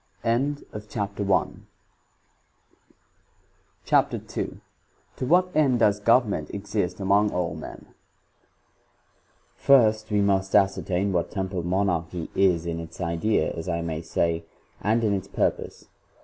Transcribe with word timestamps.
* 0.09 0.23
CHAPTER 0.23 1.23
II 1.23 1.61
7"f 3.85 5.27
what 5.27 5.51
end 5.55 5.77
does 5.77 5.99
government 5.99 6.49
exist 6.51 6.99
among 6.99 7.29
all 7.31 7.53
men? 7.53 7.85
I. 7.87 7.89
First, 9.55 10.09
we 10.09 10.21
must 10.21 10.55
ascertain 10.55 11.13
what 11.13 11.29
temporal 11.29 11.61
Monarchy 11.61 12.31
is 12.33 12.65
in 12.65 12.79
its 12.79 12.99
idea, 12.99 13.53
as 13.53 13.69
I 13.69 13.83
may 13.83 14.01
say, 14.01 14.43
and 14.81 15.03
in 15.03 15.13
its 15.13 15.27
purpose. 15.27 15.87